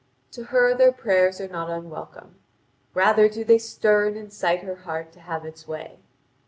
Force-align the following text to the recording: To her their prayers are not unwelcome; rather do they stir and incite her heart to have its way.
To 0.31 0.45
her 0.45 0.73
their 0.73 0.91
prayers 0.91 1.39
are 1.39 1.47
not 1.47 1.69
unwelcome; 1.69 2.39
rather 2.95 3.29
do 3.29 3.43
they 3.43 3.59
stir 3.59 4.07
and 4.07 4.17
incite 4.17 4.63
her 4.63 4.77
heart 4.77 5.11
to 5.11 5.19
have 5.19 5.45
its 5.45 5.67
way. 5.67 5.99